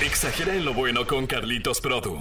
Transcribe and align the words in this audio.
Exagera 0.00 0.54
en 0.54 0.64
lo 0.64 0.72
bueno 0.72 1.06
con 1.06 1.26
Carlitos 1.26 1.80
Produ. 1.82 2.18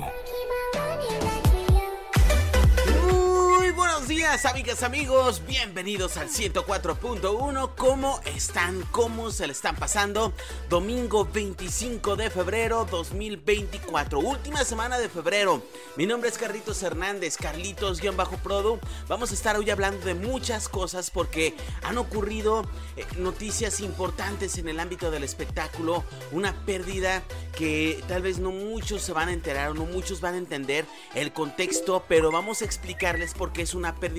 Amigas, 4.29 4.83
amigos. 4.83 5.41
Bienvenidos 5.47 6.15
al 6.17 6.29
104.1. 6.29 7.71
¿Cómo 7.75 8.21
están? 8.25 8.79
¿Cómo 8.91 9.31
se 9.31 9.47
le 9.47 9.53
están 9.53 9.75
pasando? 9.75 10.33
Domingo 10.69 11.25
25 11.25 12.15
de 12.15 12.29
febrero 12.29 12.85
2024. 12.85 14.19
Última 14.19 14.63
semana 14.63 14.99
de 14.99 15.09
febrero. 15.09 15.63
Mi 15.97 16.05
nombre 16.05 16.29
es 16.29 16.37
Carlitos 16.37 16.83
Hernández, 16.83 17.37
Carlitos-Produ. 17.37 18.79
Vamos 19.07 19.31
a 19.31 19.33
estar 19.33 19.57
hoy 19.57 19.67
hablando 19.71 20.05
de 20.05 20.13
muchas 20.13 20.69
cosas 20.69 21.09
porque 21.09 21.55
han 21.81 21.97
ocurrido 21.97 22.69
eh, 22.97 23.05
noticias 23.17 23.79
importantes 23.79 24.59
en 24.59 24.69
el 24.69 24.79
ámbito 24.79 25.09
del 25.09 25.23
espectáculo. 25.23 26.03
Una 26.31 26.53
pérdida 26.65 27.23
que 27.57 28.03
tal 28.07 28.21
vez 28.21 28.37
no 28.37 28.51
muchos 28.51 29.01
se 29.01 29.11
van 29.11 29.29
a 29.29 29.33
enterar 29.33 29.71
o 29.71 29.73
no 29.73 29.85
muchos 29.85 30.21
van 30.21 30.35
a 30.35 30.37
entender 30.37 30.85
el 31.15 31.33
contexto, 31.33 32.05
pero 32.07 32.31
vamos 32.31 32.61
a 32.61 32.65
explicarles 32.65 33.33
por 33.33 33.51
qué 33.51 33.63
es 33.63 33.73
una 33.73 33.95
pérdida 33.95 34.18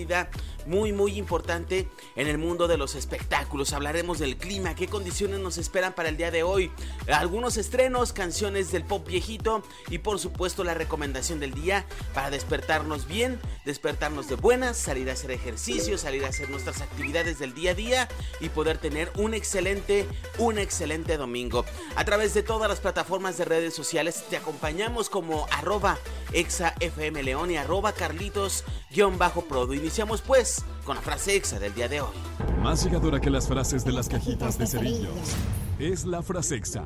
muy 0.66 0.92
muy 0.92 1.16
importante 1.18 1.88
en 2.16 2.26
el 2.26 2.38
mundo 2.38 2.68
de 2.68 2.76
los 2.76 2.94
espectáculos. 2.94 3.72
Hablaremos 3.72 4.18
del 4.18 4.36
clima, 4.36 4.74
qué 4.74 4.88
condiciones 4.88 5.40
nos 5.40 5.58
esperan 5.58 5.94
para 5.94 6.08
el 6.08 6.16
día 6.16 6.30
de 6.30 6.42
hoy, 6.42 6.70
algunos 7.08 7.56
estrenos, 7.56 8.12
canciones 8.12 8.70
del 8.72 8.84
pop 8.84 9.06
viejito 9.06 9.62
y 9.88 9.98
por 9.98 10.18
supuesto 10.18 10.64
la 10.64 10.74
recomendación 10.74 11.40
del 11.40 11.54
día 11.54 11.86
para 12.14 12.30
despertarnos 12.30 13.06
bien, 13.06 13.40
despertarnos 13.64 14.28
de 14.28 14.36
buenas, 14.36 14.76
salir 14.76 15.10
a 15.10 15.14
hacer 15.14 15.30
ejercicio, 15.30 15.98
salir 15.98 16.24
a 16.24 16.28
hacer 16.28 16.50
nuestras 16.50 16.80
actividades 16.80 17.38
del 17.38 17.54
día 17.54 17.72
a 17.72 17.74
día 17.74 18.08
y 18.40 18.48
poder 18.48 18.78
tener 18.78 19.10
un 19.16 19.34
excelente, 19.34 20.06
un 20.38 20.58
excelente 20.58 21.16
domingo. 21.16 21.64
A 21.96 22.04
través 22.04 22.34
de 22.34 22.42
todas 22.42 22.68
las 22.68 22.80
plataformas 22.80 23.38
de 23.38 23.44
redes 23.44 23.74
sociales 23.74 24.24
te 24.28 24.36
acompañamos 24.36 25.10
como 25.10 25.46
arroba 25.50 25.98
exafmleón 26.32 27.50
y 27.50 27.56
arroba 27.56 27.92
carlitos-pro 27.92 29.66
Iniciamos 29.90 30.22
pues 30.22 30.64
con 30.84 30.94
la 30.94 31.02
frase 31.02 31.34
exa 31.34 31.58
del 31.58 31.74
día 31.74 31.88
de 31.88 32.00
hoy. 32.00 32.14
Más 32.62 32.84
llegadora 32.84 33.18
que 33.18 33.28
las 33.28 33.48
frases 33.48 33.84
de 33.84 33.90
las 33.90 34.08
cajitas 34.08 34.56
de 34.56 34.64
cerillos. 34.64 35.34
Es 35.80 36.04
la 36.04 36.22
frase 36.22 36.54
exa. 36.54 36.84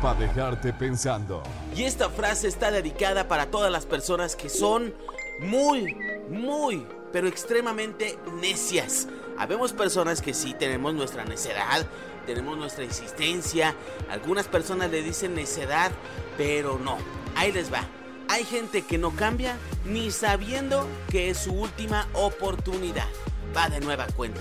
Para 0.00 0.20
dejarte 0.20 0.72
pensando. 0.72 1.42
Y 1.74 1.82
esta 1.82 2.08
frase 2.08 2.46
está 2.46 2.70
dedicada 2.70 3.26
para 3.26 3.46
todas 3.50 3.72
las 3.72 3.84
personas 3.84 4.36
que 4.36 4.48
son 4.48 4.94
muy, 5.40 5.96
muy, 6.30 6.86
pero 7.12 7.26
extremadamente 7.26 8.16
necias. 8.40 9.08
Habemos 9.36 9.72
personas 9.72 10.22
que 10.22 10.32
sí 10.32 10.54
tenemos 10.54 10.94
nuestra 10.94 11.24
necedad, 11.24 11.84
tenemos 12.26 12.56
nuestra 12.56 12.84
insistencia. 12.84 13.74
Algunas 14.08 14.46
personas 14.46 14.88
le 14.92 15.02
dicen 15.02 15.34
necedad, 15.34 15.90
pero 16.38 16.78
no. 16.78 16.96
Ahí 17.34 17.50
les 17.50 17.72
va. 17.72 17.82
Hay 18.28 18.44
gente 18.44 18.82
que 18.82 18.98
no 18.98 19.14
cambia 19.14 19.56
ni 19.84 20.10
sabiendo 20.10 20.86
que 21.10 21.30
es 21.30 21.38
su 21.38 21.52
última 21.52 22.08
oportunidad. 22.12 23.06
Va 23.56 23.68
de 23.68 23.80
nueva 23.80 24.06
cuenta. 24.16 24.40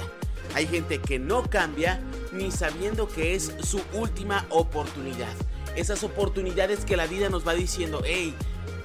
Hay 0.55 0.65
gente 0.67 0.99
que 0.99 1.19
no 1.19 1.43
cambia 1.49 2.01
ni 2.31 2.51
sabiendo 2.51 3.07
que 3.07 3.35
es 3.35 3.53
su 3.61 3.81
última 3.93 4.45
oportunidad. 4.49 5.33
Esas 5.75 6.03
oportunidades 6.03 6.83
que 6.83 6.97
la 6.97 7.05
vida 7.05 7.29
nos 7.29 7.47
va 7.47 7.53
diciendo, 7.53 8.01
hey, 8.05 8.33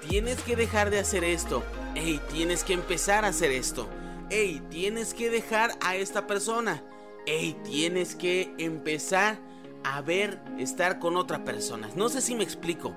tienes 0.07 0.43
que 0.43 0.55
dejar 0.55 0.91
de 0.91 0.99
hacer 0.99 1.25
esto. 1.25 1.63
Hey, 1.95 2.21
tienes 2.31 2.63
que 2.63 2.75
empezar 2.75 3.25
a 3.25 3.29
hacer 3.29 3.53
esto. 3.53 3.89
Hey, 4.29 4.63
tienes 4.71 5.15
que 5.15 5.31
dejar 5.31 5.73
a 5.81 5.97
esta 5.97 6.27
persona. 6.27 6.83
Hey, 7.27 7.57
tienes 7.65 8.15
que 8.15 8.53
empezar 8.59 9.41
a 9.83 10.03
ver 10.03 10.41
estar 10.59 10.99
con 10.99 11.17
otra 11.17 11.43
persona. 11.43 11.89
No 11.97 12.11
sé 12.11 12.21
si 12.21 12.35
me 12.35 12.45
explico 12.45 12.95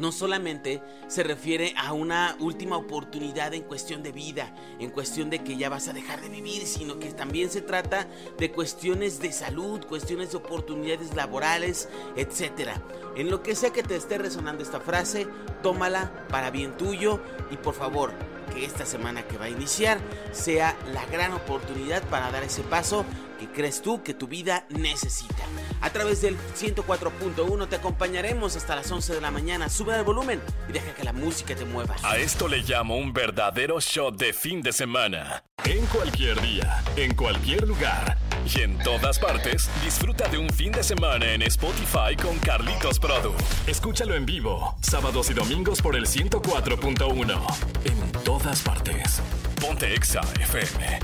no 0.00 0.12
solamente 0.12 0.82
se 1.08 1.22
refiere 1.22 1.74
a 1.76 1.92
una 1.92 2.36
última 2.40 2.76
oportunidad 2.76 3.52
en 3.52 3.62
cuestión 3.62 4.02
de 4.02 4.12
vida, 4.12 4.54
en 4.78 4.90
cuestión 4.90 5.28
de 5.28 5.44
que 5.44 5.56
ya 5.56 5.68
vas 5.68 5.88
a 5.88 5.92
dejar 5.92 6.22
de 6.22 6.30
vivir, 6.30 6.66
sino 6.66 6.98
que 6.98 7.12
también 7.12 7.50
se 7.50 7.60
trata 7.60 8.08
de 8.38 8.50
cuestiones 8.50 9.20
de 9.20 9.30
salud, 9.30 9.84
cuestiones 9.86 10.30
de 10.30 10.38
oportunidades 10.38 11.14
laborales, 11.14 11.88
etc. 12.16 12.70
En 13.14 13.30
lo 13.30 13.42
que 13.42 13.54
sea 13.54 13.70
que 13.70 13.82
te 13.82 13.96
esté 13.96 14.16
resonando 14.16 14.62
esta 14.62 14.80
frase, 14.80 15.26
tómala 15.62 16.26
para 16.28 16.50
bien 16.50 16.76
tuyo 16.76 17.20
y 17.50 17.56
por 17.58 17.74
favor, 17.74 18.12
que 18.50 18.64
esta 18.64 18.84
semana 18.84 19.22
que 19.22 19.38
va 19.38 19.46
a 19.46 19.48
iniciar 19.48 19.98
sea 20.32 20.76
la 20.92 21.06
gran 21.06 21.32
oportunidad 21.32 22.02
para 22.04 22.30
dar 22.30 22.42
ese 22.42 22.62
paso 22.62 23.04
que 23.38 23.48
crees 23.48 23.80
tú 23.80 24.02
que 24.02 24.12
tu 24.12 24.28
vida 24.28 24.66
necesita. 24.68 25.42
A 25.80 25.90
través 25.90 26.20
del 26.20 26.36
104.1 26.38 27.68
te 27.68 27.76
acompañaremos 27.76 28.56
hasta 28.56 28.76
las 28.76 28.90
11 28.90 29.14
de 29.14 29.20
la 29.22 29.30
mañana. 29.30 29.70
Sube 29.70 29.96
el 29.96 30.02
volumen 30.02 30.42
y 30.68 30.72
deja 30.72 30.94
que 30.94 31.04
la 31.04 31.14
música 31.14 31.54
te 31.54 31.64
mueva. 31.64 31.96
A 32.02 32.18
esto 32.18 32.48
le 32.48 32.58
llamo 32.58 32.96
un 32.96 33.14
verdadero 33.14 33.80
shot 33.80 34.16
de 34.16 34.34
fin 34.34 34.60
de 34.60 34.72
semana. 34.72 35.42
En 35.64 35.86
cualquier 35.86 36.40
día, 36.42 36.82
en 36.96 37.14
cualquier 37.14 37.66
lugar 37.66 38.19
y 38.46 38.60
en 38.60 38.78
todas 38.78 39.18
partes, 39.18 39.68
disfruta 39.84 40.28
de 40.28 40.38
un 40.38 40.48
fin 40.50 40.72
de 40.72 40.82
semana 40.82 41.32
en 41.32 41.42
Spotify 41.42 42.16
con 42.20 42.38
Carlitos 42.38 42.98
Produ. 42.98 43.32
Escúchalo 43.66 44.14
en 44.14 44.26
vivo, 44.26 44.76
sábados 44.80 45.30
y 45.30 45.34
domingos 45.34 45.82
por 45.82 45.96
el 45.96 46.06
104.1. 46.06 47.40
En 47.84 48.12
todas 48.24 48.62
partes. 48.62 49.20
Ponte 49.60 49.94
Exa 49.94 50.20
FM. 50.40 51.00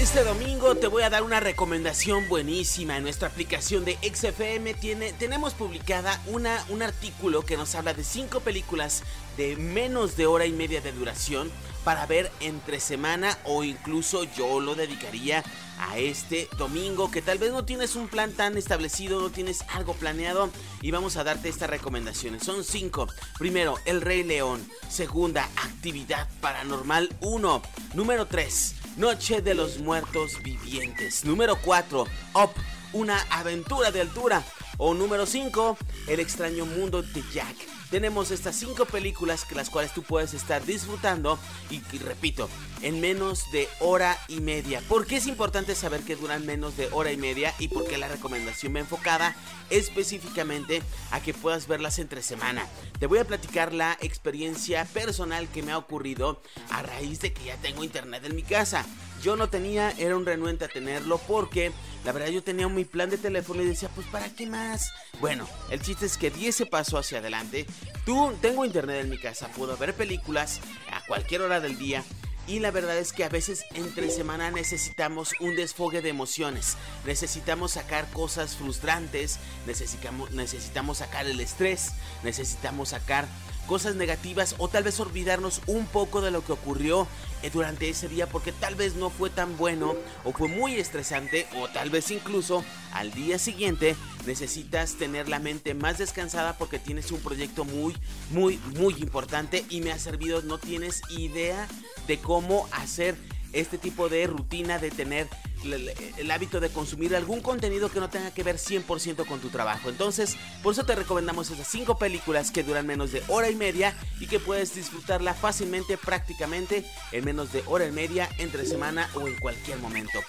Este 0.00 0.24
domingo 0.24 0.74
te 0.74 0.86
voy 0.86 1.02
a 1.02 1.10
dar 1.10 1.22
una 1.22 1.40
recomendación 1.40 2.28
buenísima. 2.28 2.96
En 2.96 3.04
nuestra 3.04 3.28
aplicación 3.28 3.84
de 3.84 3.96
XFM 4.02 4.74
tiene, 4.74 5.12
tenemos 5.12 5.54
publicada 5.54 6.20
una, 6.26 6.62
un 6.68 6.82
artículo 6.82 7.42
que 7.42 7.56
nos 7.56 7.74
habla 7.74 7.94
de 7.94 8.04
cinco 8.04 8.40
películas 8.40 9.02
de 9.36 9.56
menos 9.56 10.16
de 10.16 10.26
hora 10.26 10.46
y 10.46 10.52
media 10.52 10.80
de 10.80 10.92
duración 10.92 11.50
para 11.84 12.06
ver 12.06 12.32
entre 12.40 12.80
semana 12.80 13.38
o 13.44 13.62
incluso 13.62 14.24
yo 14.24 14.60
lo 14.60 14.74
dedicaría 14.74 15.44
a 15.78 15.98
este 15.98 16.48
domingo 16.56 17.10
que 17.10 17.22
tal 17.22 17.38
vez 17.38 17.52
no 17.52 17.64
tienes 17.64 17.94
un 17.96 18.08
plan 18.08 18.32
tan 18.32 18.56
establecido, 18.56 19.20
no 19.20 19.30
tienes 19.30 19.62
algo 19.72 19.94
planeado 19.94 20.50
y 20.80 20.90
vamos 20.90 21.16
a 21.16 21.24
darte 21.24 21.48
estas 21.48 21.70
recomendaciones. 21.70 22.42
Son 22.42 22.64
cinco. 22.64 23.06
Primero, 23.38 23.76
El 23.84 24.00
Rey 24.00 24.22
León. 24.22 24.66
Segunda, 24.88 25.44
Actividad 25.56 26.28
Paranormal 26.40 27.14
1. 27.20 27.62
Número 27.94 28.26
3. 28.26 28.74
Noche 28.96 29.42
de 29.42 29.54
los 29.54 29.78
Muertos 29.78 30.42
Vivientes. 30.42 31.24
Número 31.24 31.56
4, 31.56 32.06
Up, 32.34 32.50
una 32.92 33.20
aventura 33.30 33.90
de 33.90 34.00
altura. 34.00 34.42
O 34.78 34.94
número 34.94 35.26
5, 35.26 35.76
El 36.08 36.20
extraño 36.20 36.66
mundo 36.66 37.02
de 37.02 37.22
Jack. 37.32 37.56
Tenemos 37.90 38.30
estas 38.30 38.56
cinco 38.56 38.86
películas 38.86 39.44
que 39.44 39.54
las 39.54 39.70
cuales 39.70 39.92
tú 39.92 40.02
puedes 40.02 40.34
estar 40.34 40.64
disfrutando 40.64 41.38
y, 41.70 41.80
repito, 41.98 42.48
en 42.82 43.00
menos 43.00 43.50
de 43.52 43.68
hora 43.80 44.18
y 44.28 44.40
media. 44.40 44.82
¿Por 44.88 45.06
qué 45.06 45.16
es 45.16 45.26
importante 45.26 45.74
saber 45.74 46.00
que 46.02 46.16
duran 46.16 46.44
menos 46.44 46.76
de 46.76 46.88
hora 46.92 47.12
y 47.12 47.16
media 47.16 47.54
y 47.58 47.68
por 47.68 47.86
qué 47.86 47.96
la 47.96 48.08
recomendación 48.08 48.74
va 48.74 48.80
enfocada 48.80 49.36
específicamente 49.70 50.82
a 51.10 51.20
que 51.20 51.34
puedas 51.34 51.68
verlas 51.68 51.98
entre 51.98 52.22
semana? 52.22 52.66
Te 52.98 53.06
voy 53.06 53.20
a 53.20 53.26
platicar 53.26 53.72
la 53.72 53.96
experiencia 54.00 54.84
personal 54.86 55.48
que 55.48 55.62
me 55.62 55.72
ha 55.72 55.78
ocurrido 55.78 56.42
a 56.70 56.82
raíz 56.82 57.20
de 57.20 57.32
que 57.32 57.44
ya 57.44 57.56
tengo 57.56 57.84
internet 57.84 58.24
en 58.24 58.34
mi 58.34 58.42
casa. 58.42 58.84
Yo 59.22 59.36
no 59.36 59.48
tenía, 59.48 59.90
era 59.92 60.16
un 60.16 60.26
renuente 60.26 60.66
a 60.66 60.68
tenerlo 60.68 61.16
porque 61.16 61.72
la 62.04 62.12
verdad 62.12 62.28
yo 62.28 62.42
tenía 62.42 62.68
mi 62.68 62.84
plan 62.84 63.08
de 63.08 63.16
teléfono 63.16 63.62
y 63.62 63.66
decía, 63.66 63.88
pues 63.94 64.06
¿para 64.08 64.28
qué 64.28 64.46
más? 64.46 64.92
Bueno, 65.20 65.48
el 65.70 65.80
chiste 65.80 66.04
es 66.04 66.18
que 66.18 66.30
di 66.30 66.48
ese 66.48 66.66
paso 66.66 66.98
hacia 66.98 67.18
adelante. 67.18 67.66
Tú, 68.04 68.34
tengo 68.42 68.64
internet 68.64 69.00
en 69.00 69.10
mi 69.10 69.18
casa, 69.18 69.48
puedo 69.48 69.76
ver 69.76 69.94
películas 69.94 70.60
a 70.92 71.04
cualquier 71.06 71.40
hora 71.40 71.60
del 71.60 71.78
día. 71.78 72.04
Y 72.46 72.58
la 72.58 72.70
verdad 72.70 72.98
es 72.98 73.14
que 73.14 73.24
a 73.24 73.30
veces 73.30 73.64
entre 73.74 74.10
semana 74.10 74.50
necesitamos 74.50 75.32
un 75.40 75.56
desfogue 75.56 76.02
de 76.02 76.10
emociones. 76.10 76.76
Necesitamos 77.06 77.72
sacar 77.72 78.06
cosas 78.12 78.56
frustrantes, 78.56 79.38
necesitamos, 79.66 80.32
necesitamos 80.32 80.98
sacar 80.98 81.26
el 81.26 81.40
estrés, 81.40 81.92
necesitamos 82.22 82.90
sacar 82.90 83.26
cosas 83.66 83.96
negativas 83.96 84.54
o 84.58 84.68
tal 84.68 84.84
vez 84.84 84.98
olvidarnos 85.00 85.60
un 85.66 85.86
poco 85.86 86.20
de 86.20 86.30
lo 86.30 86.44
que 86.44 86.52
ocurrió 86.52 87.06
eh, 87.42 87.50
durante 87.52 87.88
ese 87.88 88.08
día 88.08 88.28
porque 88.28 88.52
tal 88.52 88.74
vez 88.74 88.94
no 88.94 89.10
fue 89.10 89.30
tan 89.30 89.56
bueno 89.56 89.94
o 90.24 90.32
fue 90.32 90.48
muy 90.48 90.76
estresante 90.76 91.46
o 91.56 91.68
tal 91.68 91.90
vez 91.90 92.10
incluso 92.10 92.64
al 92.92 93.12
día 93.12 93.38
siguiente 93.38 93.96
necesitas 94.26 94.94
tener 94.94 95.28
la 95.28 95.38
mente 95.38 95.74
más 95.74 95.98
descansada 95.98 96.56
porque 96.56 96.78
tienes 96.78 97.10
un 97.10 97.20
proyecto 97.20 97.64
muy 97.64 97.96
muy 98.30 98.58
muy 98.78 98.94
importante 98.94 99.64
y 99.68 99.80
me 99.80 99.92
ha 99.92 99.98
servido 99.98 100.42
no 100.42 100.58
tienes 100.58 101.02
idea 101.10 101.68
de 102.06 102.18
cómo 102.18 102.68
hacer 102.72 103.16
este 103.54 103.78
tipo 103.78 104.08
de 104.08 104.26
rutina 104.26 104.78
de 104.78 104.90
tener 104.90 105.28
el, 105.72 106.30
hábito 106.30 106.60
de 106.60 106.68
consumir 106.68 107.16
algún 107.16 107.40
contenido 107.40 107.90
que 107.90 108.00
no 108.00 108.10
tenga 108.10 108.32
que 108.32 108.42
ver 108.42 108.56
100% 108.56 109.26
con 109.26 109.40
tu 109.40 109.48
trabajo. 109.48 109.88
Entonces, 109.88 110.36
por 110.62 110.72
eso 110.72 110.84
te 110.84 110.94
recomendamos 110.94 111.50
esas 111.50 111.66
5 111.68 111.98
películas 111.98 112.50
que 112.50 112.62
duran 112.62 112.86
menos 112.86 113.12
de 113.12 113.22
hora 113.28 113.48
y 113.50 113.54
media 113.54 113.96
y 114.20 114.26
que 114.26 114.40
puedes 114.40 114.74
disfrutarla 114.74 115.34
fácilmente, 115.34 115.96
prácticamente 115.96 116.84
en 117.12 117.24
menos 117.24 117.52
de 117.52 117.62
hora 117.66 117.86
y 117.86 117.92
media, 117.92 118.28
entre 118.38 118.66
semana 118.66 119.08
o 119.14 119.26
en 119.26 119.36
cualquier 119.36 119.78
momento. 119.78 120.20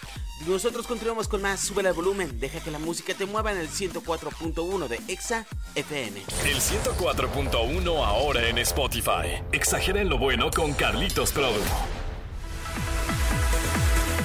Nosotros 0.48 0.86
continuamos 0.86 1.30
con 1.30 1.42
más, 1.42 1.62
sube 1.62 1.82
el 1.82 1.94
volumen, 1.94 2.40
deja 2.40 2.60
que 2.60 2.70
la 2.70 2.78
música 2.78 3.14
te 3.14 3.26
mueva 3.26 3.54
en 3.54 3.58
el 3.58 3.70
104.1 3.70 4.88
de 4.88 5.00
Exa 5.08 5.46
FM. 5.76 6.22
El 6.44 6.58
104.1 6.58 8.06
ahora 8.06 8.48
en 8.48 8.58
Spotify. 8.58 9.42
Exagera 9.54 10.02
en 10.02 10.10
lo 10.10 10.18
bueno 10.18 10.52
con 10.52 10.74
Carlitos 10.74 11.32
Produ. 11.32 11.62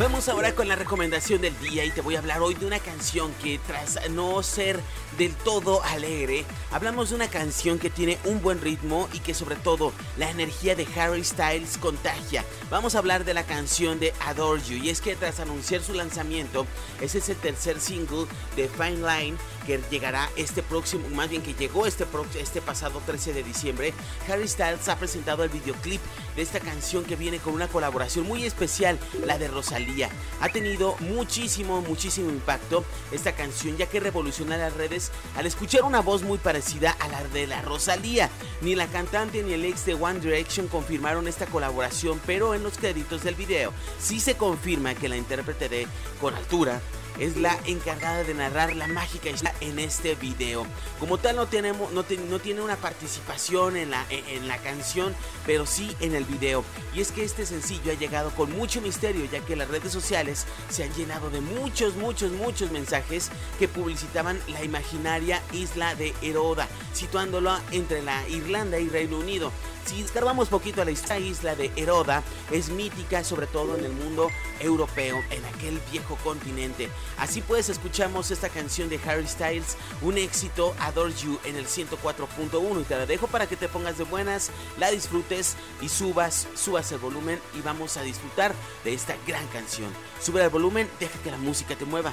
Vamos 0.00 0.30
ahora 0.30 0.54
con 0.54 0.66
la 0.66 0.76
recomendación 0.76 1.42
del 1.42 1.54
día 1.60 1.84
y 1.84 1.90
te 1.90 2.00
voy 2.00 2.16
a 2.16 2.20
hablar 2.20 2.40
hoy 2.40 2.54
de 2.54 2.64
una 2.64 2.78
canción 2.78 3.34
que 3.42 3.60
tras 3.66 3.98
no 4.08 4.42
ser 4.42 4.80
del 5.18 5.34
todo 5.34 5.82
alegre, 5.82 6.46
hablamos 6.70 7.10
de 7.10 7.16
una 7.16 7.28
canción 7.28 7.78
que 7.78 7.90
tiene 7.90 8.16
un 8.24 8.40
buen 8.40 8.62
ritmo 8.62 9.10
y 9.12 9.18
que 9.18 9.34
sobre 9.34 9.56
todo 9.56 9.92
la 10.16 10.30
energía 10.30 10.74
de 10.74 10.86
Harry 10.96 11.22
Styles 11.22 11.76
contagia. 11.76 12.46
Vamos 12.70 12.94
a 12.94 13.00
hablar 13.00 13.26
de 13.26 13.34
la 13.34 13.44
canción 13.44 14.00
de 14.00 14.14
Adore 14.24 14.62
You 14.62 14.82
y 14.82 14.88
es 14.88 15.02
que 15.02 15.16
tras 15.16 15.38
anunciar 15.38 15.82
su 15.82 15.92
lanzamiento, 15.92 16.66
ese 17.02 17.18
es 17.18 17.28
el 17.28 17.36
tercer 17.36 17.78
single 17.78 18.24
de 18.56 18.68
Fine 18.68 19.06
Line 19.06 19.36
que 19.60 19.80
llegará 19.90 20.30
este 20.36 20.62
próximo, 20.62 21.08
más 21.10 21.28
bien 21.28 21.42
que 21.42 21.54
llegó 21.54 21.86
este, 21.86 22.06
este 22.38 22.60
pasado 22.60 23.02
13 23.04 23.32
de 23.32 23.42
diciembre. 23.42 23.94
Harry 24.28 24.48
Styles 24.48 24.88
ha 24.88 24.96
presentado 24.96 25.44
el 25.44 25.50
videoclip 25.50 26.00
de 26.36 26.42
esta 26.42 26.60
canción 26.60 27.04
que 27.04 27.16
viene 27.16 27.38
con 27.38 27.54
una 27.54 27.68
colaboración 27.68 28.26
muy 28.26 28.44
especial, 28.44 28.98
la 29.24 29.38
de 29.38 29.48
Rosalía 29.48 30.10
ha 30.40 30.48
tenido 30.48 30.96
muchísimo, 31.00 31.80
muchísimo 31.82 32.30
impacto 32.30 32.84
esta 33.12 33.32
canción 33.32 33.76
ya 33.76 33.86
que 33.86 34.00
revoluciona 34.00 34.56
las 34.56 34.74
redes 34.74 35.10
al 35.36 35.46
escuchar 35.46 35.82
una 35.82 36.00
voz 36.00 36.22
muy 36.22 36.38
parecida 36.38 36.96
a 36.98 37.08
la 37.08 37.22
de 37.24 37.46
la 37.46 37.62
Rosalía. 37.62 38.30
Ni 38.62 38.74
la 38.74 38.86
cantante 38.86 39.42
ni 39.42 39.52
el 39.52 39.64
ex 39.64 39.84
de 39.86 39.94
One 39.94 40.20
Direction 40.20 40.68
confirmaron 40.68 41.28
esta 41.28 41.46
colaboración, 41.46 42.20
pero 42.26 42.54
en 42.54 42.62
los 42.62 42.78
créditos 42.78 43.22
del 43.22 43.34
video 43.34 43.72
sí 43.98 44.20
se 44.20 44.36
confirma 44.36 44.94
que 44.94 45.08
la 45.08 45.16
intérprete 45.16 45.68
de 45.68 45.86
Con 46.20 46.34
Altura 46.34 46.80
es 47.18 47.36
la 47.36 47.58
encargada 47.66 48.24
de 48.24 48.34
narrar 48.34 48.74
la 48.76 48.86
mágica 48.86 49.30
historia 49.30 49.54
en 49.60 49.78
este 49.78 50.14
video. 50.14 50.66
Como 50.98 51.18
tal 51.18 51.36
no, 51.36 51.46
tenemos, 51.46 51.92
no, 51.92 52.04
tiene 52.04 52.60
una 52.60 52.76
participación 52.76 53.76
en 53.76 53.90
la, 53.90 54.04
en 54.10 54.48
la 54.48 54.58
canción, 54.58 55.14
pero 55.46 55.66
sí 55.66 55.96
en 56.00 56.14
el 56.14 56.24
video. 56.24 56.64
Y 56.94 57.00
es 57.00 57.12
que 57.12 57.24
este 57.24 57.46
sencillo 57.46 57.92
ha 57.92 57.94
llegado 57.94 58.30
con 58.30 58.50
mucho 58.52 58.80
misterio, 58.80 59.24
ya 59.30 59.40
que 59.40 59.56
las 59.56 59.68
redes 59.68 59.92
sociales 59.92 60.46
se 60.68 60.84
han 60.84 60.92
llenado 60.94 61.30
de 61.30 61.40
muchos, 61.40 61.96
muchos, 61.96 62.32
muchos 62.32 62.70
mensajes 62.70 63.30
que 63.58 63.68
publicitaban 63.68 64.40
la 64.48 64.64
imaginaria 64.64 65.42
isla 65.52 65.94
de 65.94 66.14
Heroda, 66.22 66.68
situándola 66.92 67.60
entre 67.72 68.02
la 68.02 68.26
Irlanda 68.28 68.78
y 68.78 68.88
Reino 68.88 69.18
Unido. 69.18 69.52
Si 69.84 70.02
descargamos 70.02 70.48
poquito 70.48 70.82
a 70.82 70.84
la 70.84 70.90
isla 70.90 71.56
de 71.56 71.72
Heroda, 71.76 72.22
es 72.50 72.68
mítica 72.68 73.24
sobre 73.24 73.46
todo 73.46 73.76
en 73.76 73.84
el 73.84 73.92
mundo 73.92 74.28
europeo, 74.60 75.22
en 75.30 75.44
aquel 75.46 75.80
viejo 75.90 76.16
continente. 76.22 76.88
Así 77.18 77.40
pues, 77.40 77.68
escuchamos 77.68 78.30
esta 78.30 78.48
canción 78.48 78.88
de 78.88 79.00
Harry 79.06 79.26
Styles, 79.26 79.76
un 80.02 80.18
éxito, 80.18 80.74
Adore 80.80 81.14
You, 81.14 81.38
en 81.44 81.56
el 81.56 81.66
104.1 81.66 82.80
y 82.80 82.84
te 82.84 82.96
la 82.96 83.06
dejo 83.06 83.26
para 83.26 83.46
que 83.46 83.56
te 83.56 83.68
pongas 83.68 83.98
de 83.98 84.04
buenas, 84.04 84.50
la 84.78 84.90
disfrutes 84.90 85.56
y 85.80 85.88
subas, 85.88 86.46
subas 86.54 86.92
el 86.92 86.98
volumen 86.98 87.40
y 87.58 87.62
vamos 87.62 87.96
a 87.96 88.02
disfrutar 88.02 88.54
de 88.84 88.94
esta 88.94 89.16
gran 89.26 89.46
canción. 89.48 89.90
Sube 90.20 90.42
el 90.42 90.50
volumen, 90.50 90.88
deja 91.00 91.18
que 91.20 91.30
la 91.30 91.38
música 91.38 91.74
te 91.74 91.84
mueva. 91.84 92.12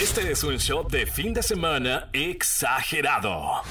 Este 0.00 0.30
es 0.30 0.42
un 0.42 0.58
show 0.58 0.86
de 0.88 1.06
fin 1.06 1.32
de 1.32 1.42
semana 1.42 2.08
exagerado. 2.12 3.62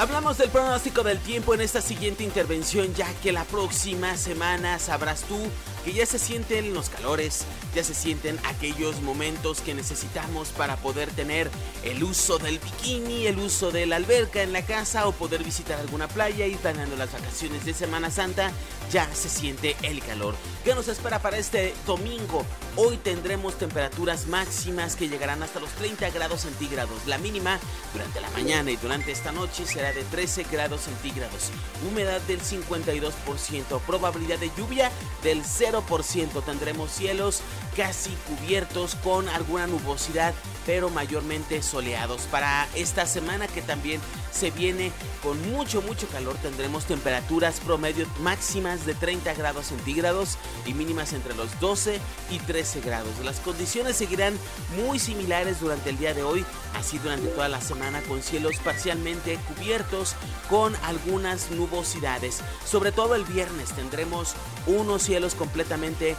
Hablamos 0.00 0.38
del 0.38 0.48
pronóstico 0.48 1.02
del 1.02 1.18
tiempo 1.18 1.52
en 1.52 1.60
esta 1.60 1.82
siguiente 1.82 2.24
intervención, 2.24 2.94
ya 2.94 3.12
que 3.22 3.32
la 3.32 3.44
próxima 3.44 4.16
semana 4.16 4.78
sabrás 4.78 5.24
tú 5.24 5.36
que 5.84 5.92
ya 5.92 6.06
se 6.06 6.18
sienten 6.18 6.74
los 6.74 6.90
calores, 6.90 7.44
ya 7.74 7.84
se 7.84 7.94
sienten 7.94 8.38
aquellos 8.44 9.00
momentos 9.00 9.60
que 9.60 9.74
necesitamos 9.74 10.48
para 10.48 10.76
poder 10.76 11.10
tener 11.10 11.50
el 11.84 12.02
uso 12.02 12.38
del 12.38 12.58
bikini, 12.58 13.26
el 13.26 13.38
uso 13.38 13.70
de 13.70 13.86
la 13.86 13.96
alberca 13.96 14.42
en 14.42 14.52
la 14.52 14.62
casa 14.62 15.08
o 15.08 15.12
poder 15.12 15.42
visitar 15.42 15.78
alguna 15.78 16.08
playa 16.08 16.46
y 16.46 16.56
planeando 16.56 16.96
las 16.96 17.12
vacaciones 17.12 17.64
de 17.64 17.74
Semana 17.74 18.10
Santa, 18.10 18.52
ya 18.90 19.08
se 19.14 19.28
siente 19.28 19.76
el 19.82 20.00
calor. 20.00 20.34
¿Qué 20.64 20.74
nos 20.74 20.88
espera 20.88 21.20
para 21.20 21.38
este 21.38 21.74
domingo? 21.86 22.44
Hoy 22.76 22.96
tendremos 22.98 23.56
temperaturas 23.56 24.26
máximas 24.26 24.96
que 24.96 25.08
llegarán 25.08 25.42
hasta 25.42 25.60
los 25.60 25.70
30 25.70 26.10
grados 26.10 26.42
centígrados. 26.42 27.06
La 27.06 27.18
mínima 27.18 27.58
durante 27.92 28.20
la 28.20 28.30
mañana 28.30 28.70
y 28.70 28.76
durante 28.76 29.12
esta 29.12 29.32
noche 29.32 29.64
será 29.66 29.92
de 29.92 30.02
13 30.04 30.44
grados 30.50 30.82
centígrados. 30.82 31.50
Humedad 31.88 32.20
del 32.22 32.40
52%, 32.40 33.80
probabilidad 33.86 34.38
de 34.38 34.50
lluvia 34.56 34.90
del 35.22 35.42
0 35.44 35.69
0% 35.70 36.42
tendremos 36.44 36.90
cielos 36.90 37.40
casi 37.76 38.10
cubiertos 38.28 38.94
con 38.96 39.28
alguna 39.28 39.66
nubosidad, 39.66 40.34
pero 40.66 40.90
mayormente 40.90 41.62
soleados. 41.62 42.22
Para 42.30 42.66
esta 42.74 43.06
semana 43.06 43.46
que 43.48 43.62
también 43.62 44.00
se 44.32 44.50
viene 44.50 44.92
con 45.22 45.40
mucho, 45.50 45.82
mucho 45.82 46.06
calor, 46.08 46.36
tendremos 46.36 46.84
temperaturas 46.84 47.60
promedio 47.60 48.06
máximas 48.20 48.86
de 48.86 48.94
30 48.94 49.34
grados 49.34 49.66
centígrados 49.66 50.38
y 50.66 50.74
mínimas 50.74 51.12
entre 51.12 51.34
los 51.34 51.58
12 51.60 52.00
y 52.30 52.38
13 52.38 52.80
grados. 52.80 53.12
Las 53.24 53.40
condiciones 53.40 53.96
seguirán 53.96 54.38
muy 54.84 54.98
similares 54.98 55.60
durante 55.60 55.90
el 55.90 55.98
día 55.98 56.14
de 56.14 56.22
hoy, 56.22 56.44
así 56.74 56.98
durante 56.98 57.28
toda 57.28 57.48
la 57.48 57.60
semana 57.60 58.00
con 58.02 58.22
cielos 58.22 58.56
parcialmente 58.64 59.38
cubiertos 59.54 60.14
con 60.48 60.74
algunas 60.84 61.50
nubosidades. 61.50 62.40
Sobre 62.64 62.92
todo 62.92 63.14
el 63.14 63.24
viernes 63.24 63.70
tendremos 63.72 64.34
unos 64.66 65.02
cielos 65.02 65.34
completamente 65.34 66.16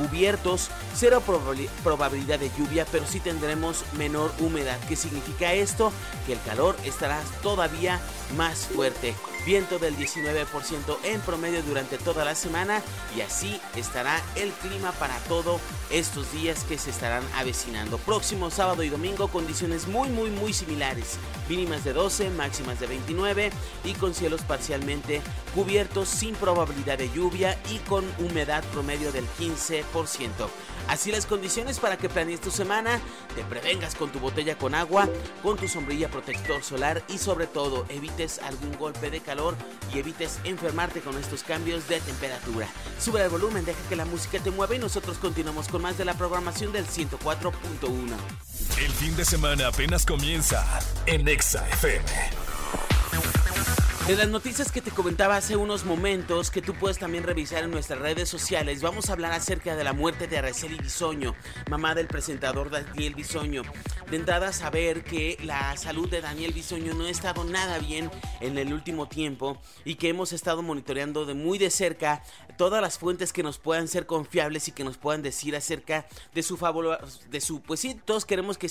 cubiertos, 0.00 0.70
cero 0.94 1.22
probabilidad 1.84 2.38
de 2.38 2.50
lluvia, 2.58 2.86
pero 2.90 3.06
sí 3.06 3.20
tendremos 3.20 3.84
menor 3.98 4.32
humedad. 4.40 4.78
¿Qué 4.88 4.96
significa 4.96 5.52
esto? 5.52 5.92
Que 6.26 6.32
el 6.32 6.42
calor 6.42 6.76
estará 6.84 7.20
todavía 7.42 8.00
más 8.36 8.66
fuerte. 8.66 9.14
Viento 9.46 9.78
del 9.78 9.96
19% 9.96 10.98
en 11.04 11.20
promedio 11.22 11.62
durante 11.62 11.96
toda 11.96 12.26
la 12.26 12.34
semana 12.34 12.82
y 13.16 13.22
así 13.22 13.58
estará 13.74 14.20
el 14.36 14.50
clima 14.50 14.92
para 14.92 15.16
todos 15.20 15.60
estos 15.90 16.30
días 16.32 16.64
que 16.64 16.76
se 16.76 16.90
estarán 16.90 17.22
avecinando. 17.36 17.96
Próximo 17.96 18.50
sábado 18.50 18.82
y 18.82 18.90
domingo 18.90 19.28
condiciones 19.28 19.88
muy 19.88 20.10
muy 20.10 20.30
muy 20.30 20.52
similares. 20.52 21.18
Mínimas 21.48 21.84
de 21.84 21.94
12, 21.94 22.28
máximas 22.30 22.80
de 22.80 22.86
29 22.86 23.50
y 23.84 23.94
con 23.94 24.12
cielos 24.12 24.42
parcialmente 24.42 25.22
cubiertos 25.54 26.08
sin 26.08 26.34
probabilidad 26.34 26.98
de 26.98 27.10
lluvia 27.10 27.58
y 27.70 27.78
con 27.78 28.04
humedad 28.18 28.62
promedio 28.72 29.10
del 29.10 29.26
15%. 29.38 29.84
Así 30.88 31.12
las 31.12 31.24
condiciones 31.24 31.78
para 31.78 31.96
que 31.96 32.08
planees 32.08 32.40
tu 32.40 32.50
semana, 32.50 33.00
te 33.34 33.44
prevengas 33.44 33.94
con 33.94 34.10
tu 34.10 34.18
botella 34.18 34.58
con 34.58 34.74
agua, 34.74 35.08
con 35.42 35.56
tu 35.56 35.68
sombrilla 35.68 36.10
protector 36.10 36.62
solar 36.64 37.02
y 37.08 37.18
sobre 37.18 37.46
todo 37.46 37.86
evites 37.88 38.40
algún 38.40 38.76
golpe 38.76 39.10
de 39.10 39.20
calor 39.20 39.29
y 39.94 39.98
evites 39.98 40.40
enfermarte 40.44 41.00
con 41.00 41.16
estos 41.16 41.42
cambios 41.42 41.88
de 41.88 42.00
temperatura. 42.00 42.68
Sube 42.98 43.22
el 43.22 43.28
volumen, 43.28 43.64
deja 43.64 43.80
que 43.88 43.96
la 43.96 44.04
música 44.04 44.38
te 44.40 44.50
mueva 44.50 44.74
y 44.74 44.78
nosotros 44.78 45.18
continuamos 45.18 45.68
con 45.68 45.82
más 45.82 45.96
de 45.98 46.04
la 46.04 46.14
programación 46.14 46.72
del 46.72 46.86
104.1. 46.86 47.52
El 48.78 48.92
fin 48.92 49.16
de 49.16 49.24
semana 49.24 49.68
apenas 49.68 50.04
comienza 50.04 50.64
en 51.06 51.28
Exa 51.28 51.68
FM. 51.68 52.49
De 54.10 54.16
las 54.16 54.28
noticias 54.28 54.72
que 54.72 54.82
te 54.82 54.90
comentaba 54.90 55.36
hace 55.36 55.54
unos 55.54 55.84
momentos, 55.84 56.50
que 56.50 56.60
tú 56.60 56.74
puedes 56.74 56.98
también 56.98 57.22
revisar 57.22 57.62
en 57.62 57.70
nuestras 57.70 58.00
redes 58.00 58.28
sociales, 58.28 58.82
vamos 58.82 59.08
a 59.08 59.12
hablar 59.12 59.30
acerca 59.30 59.76
de 59.76 59.84
la 59.84 59.92
muerte 59.92 60.26
de 60.26 60.36
Araceli 60.36 60.78
Bisoño, 60.78 61.36
mamá 61.70 61.94
del 61.94 62.08
presentador 62.08 62.70
Daniel 62.70 63.14
Bisoño. 63.14 63.62
De 64.10 64.16
entrada, 64.16 64.52
saber 64.52 65.04
que 65.04 65.38
la 65.44 65.76
salud 65.76 66.10
de 66.10 66.22
Daniel 66.22 66.52
Bisoño 66.52 66.92
no 66.94 67.04
ha 67.04 67.10
estado 67.10 67.44
nada 67.44 67.78
bien 67.78 68.10
en 68.40 68.58
el 68.58 68.72
último 68.72 69.06
tiempo 69.06 69.62
y 69.84 69.94
que 69.94 70.08
hemos 70.08 70.32
estado 70.32 70.60
monitoreando 70.60 71.24
de 71.24 71.34
muy 71.34 71.58
de 71.58 71.70
cerca 71.70 72.24
todas 72.60 72.82
las 72.82 72.98
fuentes 72.98 73.32
que 73.32 73.42
nos 73.42 73.56
puedan 73.56 73.88
ser 73.88 74.04
confiables 74.04 74.68
y 74.68 74.72
que 74.72 74.84
nos 74.84 74.98
puedan 74.98 75.22
decir 75.22 75.56
acerca 75.56 76.06
de 76.34 76.42
su 76.42 76.58
favor, 76.58 76.98
de 77.30 77.40
su, 77.40 77.62
pues 77.62 77.80
sí, 77.80 77.98
todos 78.04 78.26
queremos 78.26 78.58
que, 78.58 78.68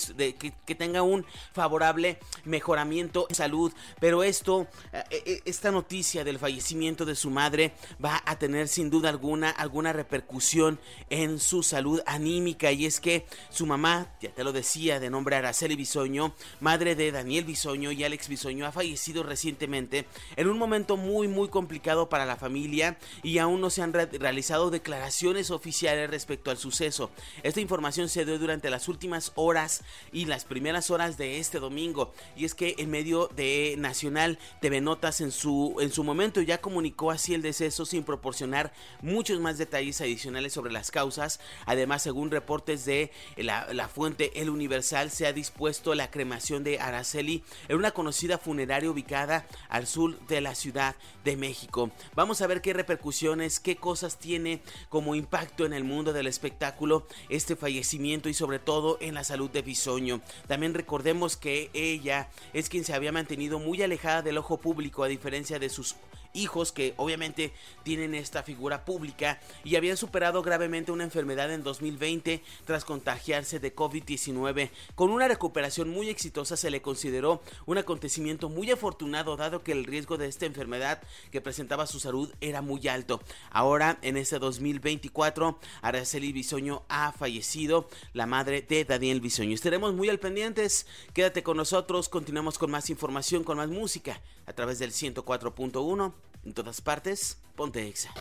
que, 0.63 0.75
tenga 0.75 1.01
un 1.01 1.25
favorable 1.53 2.19
mejoramiento 2.45 3.25
de 3.29 3.33
salud, 3.33 3.73
pero 3.99 4.21
esto... 4.21 4.67
Eh, 4.93 5.23
e, 5.25 5.41
esta 5.45 5.71
noticia 5.71 6.23
del 6.23 6.37
fallecimiento 6.37 7.03
de 7.03 7.15
su 7.15 7.31
madre 7.31 7.73
va 8.03 8.21
a 8.27 8.37
tener 8.37 8.67
sin 8.67 8.91
duda 8.91 9.09
alguna 9.09 9.49
alguna 9.49 9.91
repercusión 9.91 10.79
en 11.09 11.39
su 11.39 11.63
salud 11.63 12.01
anímica. 12.05 12.71
Y 12.71 12.85
es 12.85 12.99
que 12.99 13.25
su 13.49 13.65
mamá, 13.65 14.13
ya 14.21 14.29
te 14.29 14.43
lo 14.43 14.51
decía, 14.51 14.99
de 14.99 15.09
nombre 15.09 15.35
Araceli 15.35 15.75
Bisoño, 15.75 16.35
madre 16.59 16.93
de 16.93 17.11
Daniel 17.11 17.45
Bisoño 17.45 17.91
y 17.91 18.03
Alex 18.03 18.27
Bisoño, 18.27 18.67
ha 18.67 18.71
fallecido 18.71 19.23
recientemente 19.23 20.05
en 20.35 20.47
un 20.47 20.59
momento 20.59 20.95
muy 20.95 21.27
muy 21.27 21.47
complicado 21.47 22.09
para 22.09 22.27
la 22.27 22.35
familia 22.35 22.99
y 23.23 23.39
aún 23.39 23.61
no 23.61 23.71
se 23.71 23.78
han 23.81 23.93
realizado 23.93 24.69
declaraciones 24.69 25.51
oficiales 25.51 26.09
respecto 26.09 26.51
al 26.51 26.57
suceso. 26.57 27.11
Esta 27.43 27.61
información 27.61 28.09
se 28.09 28.25
dio 28.25 28.39
durante 28.39 28.69
las 28.69 28.87
últimas 28.87 29.31
horas 29.35 29.83
y 30.11 30.25
las 30.25 30.45
primeras 30.45 30.89
horas 30.91 31.17
de 31.17 31.39
este 31.39 31.59
domingo 31.59 32.13
y 32.35 32.45
es 32.45 32.55
que 32.55 32.75
en 32.77 32.89
medio 32.89 33.27
de 33.35 33.75
Nacional 33.77 34.39
TV 34.61 34.81
Notas 34.81 35.21
en 35.21 35.31
su 35.31 35.77
en 35.79 35.91
su 35.91 36.03
momento 36.03 36.41
ya 36.41 36.61
comunicó 36.61 37.11
así 37.11 37.33
el 37.33 37.41
deceso 37.41 37.85
sin 37.85 38.03
proporcionar 38.03 38.73
muchos 39.01 39.39
más 39.39 39.57
detalles 39.57 40.01
adicionales 40.01 40.53
sobre 40.53 40.71
las 40.71 40.91
causas. 40.91 41.39
Además, 41.65 42.03
según 42.03 42.31
reportes 42.31 42.85
de 42.85 43.11
la, 43.37 43.89
fuente 43.89 44.41
El 44.41 44.49
Universal, 44.49 45.11
se 45.11 45.25
ha 45.25 45.33
dispuesto 45.33 45.95
la 45.95 46.11
cremación 46.11 46.63
de 46.63 46.79
Araceli 46.79 47.43
en 47.67 47.77
una 47.77 47.91
conocida 47.91 48.37
funeraria 48.37 48.89
ubicada 48.89 49.47
al 49.69 49.87
sur 49.87 50.19
de 50.27 50.41
la 50.41 50.55
Ciudad 50.55 50.95
de 51.23 51.35
México. 51.35 51.91
Vamos 52.15 52.41
a 52.41 52.47
ver 52.47 52.61
qué 52.61 52.73
repercusiones, 52.73 53.58
qué 53.59 53.75
cosas 53.75 54.17
tiene 54.17 54.61
como 54.89 55.15
impacto 55.15 55.65
en 55.65 55.73
el 55.73 55.83
mundo 55.83 56.13
del 56.13 56.27
espectáculo 56.27 57.05
este 57.29 57.55
fallecimiento 57.55 58.29
y 58.29 58.33
sobre 58.33 58.59
todo 58.59 58.97
en 59.01 59.13
la 59.13 59.23
salud 59.23 59.49
de 59.49 59.61
Bisoño. 59.61 60.21
También 60.47 60.73
recordemos 60.73 61.37
que 61.37 61.69
ella 61.73 62.29
es 62.53 62.69
quien 62.69 62.83
se 62.83 62.93
había 62.93 63.11
mantenido 63.11 63.59
muy 63.59 63.81
alejada 63.81 64.21
del 64.21 64.37
ojo 64.37 64.57
público 64.57 65.03
a 65.03 65.07
diferencia 65.07 65.59
de 65.59 65.69
sus 65.69 65.95
hijos 66.33 66.71
que 66.71 66.93
obviamente 66.97 67.53
tienen 67.83 68.15
esta 68.15 68.43
figura 68.43 68.85
pública 68.85 69.39
y 69.63 69.75
habían 69.75 69.97
superado 69.97 70.41
gravemente 70.41 70.91
una 70.91 71.03
enfermedad 71.03 71.51
en 71.51 71.63
2020 71.63 72.43
tras 72.65 72.85
contagiarse 72.85 73.59
de 73.59 73.75
COVID-19. 73.75 74.69
Con 74.95 75.11
una 75.11 75.27
recuperación 75.27 75.89
muy 75.89 76.09
exitosa 76.09 76.57
se 76.57 76.69
le 76.69 76.81
consideró 76.81 77.41
un 77.65 77.77
acontecimiento 77.77 78.49
muy 78.49 78.71
afortunado 78.71 79.37
dado 79.37 79.63
que 79.63 79.71
el 79.71 79.85
riesgo 79.85 80.17
de 80.17 80.27
esta 80.27 80.45
enfermedad 80.45 81.01
que 81.31 81.41
presentaba 81.41 81.87
su 81.87 81.99
salud 81.99 82.33
era 82.41 82.61
muy 82.61 82.87
alto. 82.87 83.21
Ahora 83.51 83.97
en 84.01 84.17
este 84.17 84.39
2024 84.39 85.59
Araceli 85.81 86.31
Bisoño 86.31 86.83
ha 86.89 87.11
fallecido, 87.11 87.89
la 88.13 88.25
madre 88.25 88.61
de 88.61 88.85
Daniel 88.85 89.21
Bisoño. 89.21 89.53
Estaremos 89.53 89.93
muy 89.93 90.09
al 90.09 90.19
pendientes, 90.19 90.85
quédate 91.13 91.43
con 91.43 91.57
nosotros, 91.57 92.09
continuamos 92.09 92.57
con 92.57 92.71
más 92.71 92.89
información, 92.89 93.43
con 93.43 93.57
más 93.57 93.69
música 93.69 94.21
a 94.45 94.53
través 94.53 94.79
del 94.79 94.91
104.1 94.91 96.13
en 96.45 96.53
todas 96.53 96.81
partes, 96.81 97.41
ponte 97.55 97.87
Exa. 97.87 98.13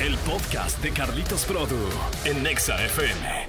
El 0.00 0.16
podcast 0.18 0.80
de 0.82 0.92
Carlitos 0.92 1.44
Produ 1.44 1.76
en 2.24 2.46
Exa 2.46 2.84
FM. 2.84 3.47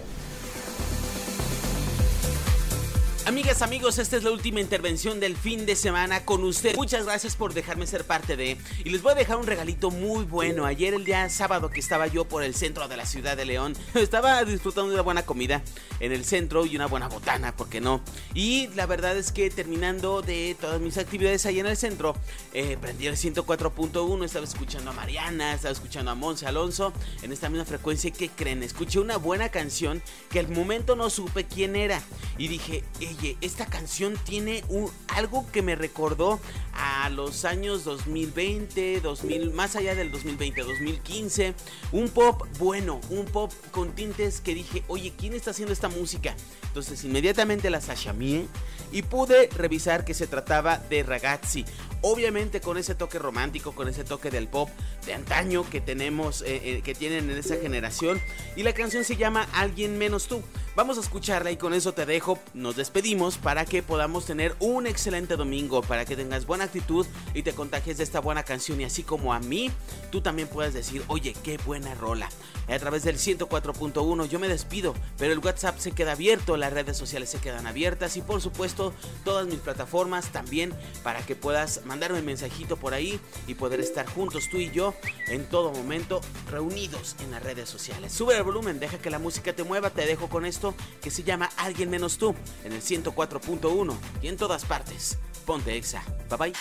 Amigas, 3.30 3.62
amigos, 3.62 4.00
esta 4.00 4.18
es 4.18 4.24
la 4.24 4.32
última 4.32 4.60
intervención 4.60 5.20
del 5.20 5.38
fin 5.38 5.68
de 5.68 5.76
semana 5.76 6.26
con 6.26 6.44
usted. 6.44 6.76
Muchas 6.76 7.06
gracias 7.06 7.36
por 7.36 7.54
dejarme 7.54 7.86
ser 7.86 8.04
parte 8.04 8.36
de. 8.36 8.58
Y 8.84 8.90
les 8.90 9.04
voy 9.04 9.12
a 9.12 9.16
dejar 9.16 9.38
un 9.38 9.46
regalito 9.46 9.92
muy 9.92 10.24
bueno. 10.26 10.66
Ayer, 10.66 10.96
el 10.96 11.06
día 11.06 11.30
sábado 11.30 11.70
que 11.70 11.80
estaba 11.80 12.08
yo 12.08 12.26
por 12.26 12.42
el 12.42 12.56
centro 12.56 12.88
de 12.88 12.98
la 12.98 13.06
ciudad 13.06 13.38
de 13.38 13.46
León, 13.46 13.76
estaba 13.94 14.44
disfrutando 14.46 14.90
de 14.90 14.96
una 14.96 15.04
buena 15.04 15.28
comida 15.28 15.62
en 16.00 16.12
el 16.12 16.26
centro 16.26 16.66
y 16.66 16.76
una 16.76 16.88
buena 16.88 17.08
botana, 17.08 17.56
¿por 17.56 17.70
qué 17.70 17.80
no? 17.80 18.02
Y 18.34 18.68
la 18.70 18.88
verdad 18.88 19.16
es 19.16 19.32
que 19.32 19.52
terminando 19.52 20.24
de 20.24 20.58
todas 20.60 20.82
mis 20.82 20.98
actividades 20.98 21.46
ahí 21.46 21.60
en 21.60 21.68
el 21.68 21.78
centro, 21.78 22.16
eh, 22.54 22.78
prendí 22.82 23.06
el 23.06 23.16
104.1, 23.16 24.26
estaba 24.26 24.46
escuchando 24.46 24.90
a 24.90 24.94
Mariana, 24.94 25.54
estaba 25.54 25.72
escuchando 25.72 26.10
a 26.10 26.16
Monse 26.16 26.48
Alonso 26.48 26.94
en 27.22 27.32
esta 27.32 27.48
misma 27.48 27.66
frecuencia. 27.66 28.10
¿Qué 28.10 28.30
creen? 28.30 28.64
Escuché 28.64 28.98
una 28.98 29.18
buena 29.18 29.50
canción 29.50 30.02
que 30.32 30.40
al 30.40 30.50
momento 30.50 30.96
no 30.96 31.12
supe 31.12 31.46
quién 31.46 31.76
era. 31.76 32.02
Y 32.40 32.48
dije, 32.48 32.84
oye, 33.20 33.38
esta 33.42 33.66
canción 33.66 34.18
tiene 34.24 34.64
un, 34.70 34.90
algo 35.08 35.46
que 35.52 35.62
me 35.62 35.76
recordó 35.76 36.40
a 36.74 37.10
los 37.10 37.46
años 37.46 37.84
2020, 37.84 39.02
2000, 39.02 39.52
más 39.52 39.76
allá 39.76 39.96
del 39.96 40.12
2020, 40.12 40.62
2015. 40.62 41.54
Un 41.92 42.10
pop 42.10 42.48
bueno, 42.58 43.02
un 43.10 43.26
pop 43.26 43.52
con 43.72 43.92
tintes 43.94 44.40
que 44.40 44.54
dije, 44.54 44.84
oye, 44.88 45.14
¿quién 45.18 45.34
está 45.34 45.52
haciendo 45.52 45.74
esta 45.74 45.90
música? 45.90 46.36
Entonces 46.64 47.04
inmediatamente 47.04 47.70
la 47.70 47.82
sashamié 47.82 48.46
y 48.92 49.02
pude 49.02 49.50
revisar 49.56 50.06
que 50.06 50.14
se 50.14 50.28
trataba 50.28 50.78
de 50.78 51.04
ragazzi. 51.04 51.66
Obviamente 52.02 52.62
con 52.62 52.78
ese 52.78 52.96
toque 52.96 53.20
romántico, 53.20 53.74
con 53.74 53.90
ese 53.90 54.04
toque 54.04 54.32
del 54.32 54.48
pop 54.48 54.70
de 55.06 55.14
antaño 55.14 55.70
que 55.70 55.82
tenemos, 55.82 56.42
eh, 56.44 56.62
eh, 56.64 56.82
que 56.82 56.96
tienen 56.96 57.30
en 57.30 57.38
esa 57.38 57.58
generación. 57.58 58.22
Y 58.56 58.64
la 58.64 58.74
canción 58.74 59.04
se 59.04 59.18
llama 59.18 59.48
Alguien 59.54 59.98
menos 59.98 60.28
tú. 60.28 60.42
Vamos 60.80 60.98
a 60.98 61.02
escucharla 61.02 61.52
y 61.52 61.58
con 61.58 61.74
eso 61.74 61.92
te 61.92 62.06
dejo. 62.06 62.40
Nos 62.54 62.78
despedimos 62.78 63.38
para 63.38 63.66
que 63.66 63.84
podamos 63.84 64.26
tener 64.26 64.56
un 64.62 64.88
excelente 64.88 65.36
domingo, 65.36 65.82
para 65.82 66.06
que 66.06 66.16
tengas 66.16 66.46
buena 66.46 66.64
actitud 66.64 67.06
y 67.34 67.44
te 67.44 67.52
contagies 67.52 67.98
de 67.98 68.06
esta 68.06 68.22
buena 68.22 68.44
canción. 68.44 68.80
Y 68.80 68.86
así 68.86 69.04
como 69.04 69.34
a 69.34 69.42
mí, 69.42 69.72
tú 70.10 70.22
también 70.22 70.48
puedes 70.48 70.74
decir, 70.74 71.04
oye, 71.10 71.36
qué 71.44 71.58
buena 71.58 71.96
rola. 71.96 72.30
A 72.70 72.80
través 72.80 73.04
del 73.04 73.18
104.1 73.18 74.30
yo 74.30 74.40
me 74.40 74.48
despido, 74.48 74.94
pero 75.18 75.34
el 75.34 75.40
WhatsApp 75.40 75.80
se 75.80 75.92
queda 75.92 76.12
abierto, 76.12 76.56
las 76.56 76.72
redes 76.72 76.96
sociales 76.96 77.30
se 77.30 77.40
quedan 77.40 77.66
abiertas 77.66 78.16
y 78.16 78.22
por 78.22 78.42
supuesto 78.42 78.94
todas 79.26 79.48
mis 79.48 79.58
plataformas 79.58 80.32
también 80.32 80.72
para 81.04 81.26
que 81.26 81.36
puedas 81.36 81.84
mandarme 81.86 82.20
un 82.20 82.26
mensajito 82.26 82.78
por 82.78 82.94
ahí 82.94 83.20
y 83.48 83.56
poder 83.56 83.80
estar 83.80 84.06
juntos 84.06 84.50
tú 84.52 84.58
y 84.58 84.70
yo 84.70 84.94
en 85.28 85.46
todo 85.46 85.72
momento 85.72 86.22
reunidos 86.52 87.16
en 87.24 87.32
las 87.32 87.42
redes 87.42 87.68
sociales. 87.68 88.14
Sube 88.14 88.38
el 88.38 88.44
volumen, 88.44 88.80
deja 88.80 89.00
que 89.00 89.10
la 89.10 89.18
música 89.18 89.54
te 89.54 89.64
mueva, 89.64 89.90
te 89.90 90.06
dejo 90.06 90.30
con 90.30 90.46
esto 90.46 90.69
que 91.02 91.12
se 91.12 91.24
llama 91.24 91.50
Alguien 91.58 91.90
menos 91.90 92.18
tú 92.18 92.36
en 92.64 92.74
el 92.74 92.82
104.1 92.82 93.96
y 94.22 94.28
en 94.28 94.38
todas 94.38 94.66
partes. 94.66 95.18
Ponte 95.46 95.76
Exa. 95.76 96.04
Bye 96.30 96.38
bye. 96.38 96.54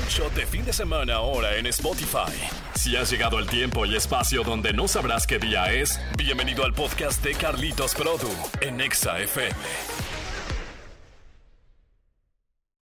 Un 0.00 0.08
shot 0.08 0.32
de 0.34 0.46
fin 0.46 0.64
de 0.64 0.72
semana 0.72 1.14
ahora 1.14 1.56
en 1.56 1.66
Spotify. 1.66 2.32
Si 2.76 2.96
has 2.96 3.10
llegado 3.10 3.38
al 3.38 3.48
tiempo 3.48 3.84
y 3.86 3.96
espacio 3.96 4.44
donde 4.44 4.72
no 4.72 4.86
sabrás 4.86 5.26
qué 5.26 5.38
día 5.38 5.72
es, 5.72 6.00
bienvenido 6.16 6.64
al 6.64 6.72
podcast 6.72 7.22
de 7.24 7.34
Carlitos 7.34 7.94
Produ 7.94 8.30
en 8.60 8.80
Exa 8.80 9.18
FM. 9.20 9.54